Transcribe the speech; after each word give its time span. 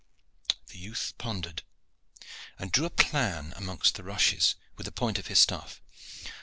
The 0.69 0.79
youth 0.79 1.13
pondered, 1.19 1.61
and 2.57 2.71
drew 2.71 2.85
a 2.85 2.89
plan 2.89 3.53
amongst 3.55 3.93
the 3.93 4.03
rushes 4.03 4.55
with 4.75 4.85
the 4.85 4.91
point 4.91 5.19
of 5.19 5.27
his 5.27 5.37
staff. 5.37 5.79